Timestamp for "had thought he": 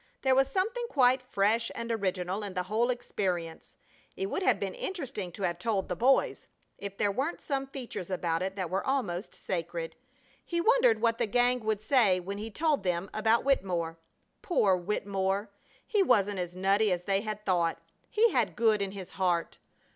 17.21-18.31